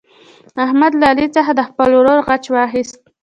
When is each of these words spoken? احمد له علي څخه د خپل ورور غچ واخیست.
احمد 0.65 0.91
له 0.99 1.05
علي 1.11 1.27
څخه 1.35 1.51
د 1.55 1.61
خپل 1.69 1.89
ورور 1.93 2.19
غچ 2.27 2.43
واخیست. 2.55 2.99